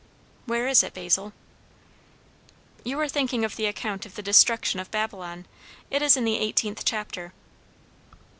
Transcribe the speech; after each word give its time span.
"Where 0.47 0.67
is 0.67 0.81
it, 0.81 0.95
Basil?" 0.95 1.31
"You 2.83 2.99
are 2.99 3.07
thinking 3.07 3.45
of 3.45 3.55
the 3.55 3.67
account 3.67 4.03
of 4.07 4.15
the 4.15 4.23
destruction 4.23 4.79
of 4.79 4.89
Babylon. 4.89 5.45
It 5.91 6.01
is 6.01 6.17
in 6.17 6.25
the 6.25 6.39
eighteenth 6.39 6.83
chapter." 6.83 7.33